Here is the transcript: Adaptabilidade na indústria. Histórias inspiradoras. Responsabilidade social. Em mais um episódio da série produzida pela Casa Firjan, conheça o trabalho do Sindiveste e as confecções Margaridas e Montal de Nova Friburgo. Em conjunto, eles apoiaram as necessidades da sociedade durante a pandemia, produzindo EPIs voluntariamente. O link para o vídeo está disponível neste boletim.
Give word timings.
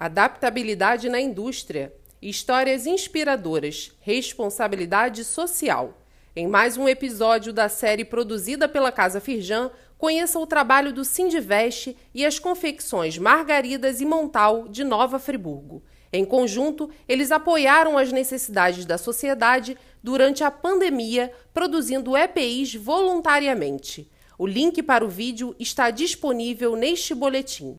Adaptabilidade 0.00 1.08
na 1.08 1.20
indústria. 1.20 1.92
Histórias 2.22 2.86
inspiradoras. 2.86 3.90
Responsabilidade 3.98 5.24
social. 5.24 5.98
Em 6.36 6.46
mais 6.46 6.76
um 6.76 6.88
episódio 6.88 7.52
da 7.52 7.68
série 7.68 8.04
produzida 8.04 8.68
pela 8.68 8.92
Casa 8.92 9.20
Firjan, 9.20 9.72
conheça 9.98 10.38
o 10.38 10.46
trabalho 10.46 10.92
do 10.92 11.04
Sindiveste 11.04 11.96
e 12.14 12.24
as 12.24 12.38
confecções 12.38 13.18
Margaridas 13.18 14.00
e 14.00 14.06
Montal 14.06 14.68
de 14.68 14.84
Nova 14.84 15.18
Friburgo. 15.18 15.82
Em 16.12 16.24
conjunto, 16.24 16.88
eles 17.08 17.32
apoiaram 17.32 17.98
as 17.98 18.12
necessidades 18.12 18.84
da 18.84 18.98
sociedade 18.98 19.76
durante 20.00 20.44
a 20.44 20.50
pandemia, 20.52 21.32
produzindo 21.52 22.16
EPIs 22.16 22.76
voluntariamente. 22.76 24.08
O 24.38 24.46
link 24.46 24.80
para 24.80 25.04
o 25.04 25.08
vídeo 25.08 25.56
está 25.58 25.90
disponível 25.90 26.76
neste 26.76 27.16
boletim. 27.16 27.76